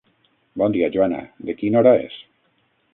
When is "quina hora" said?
1.63-1.95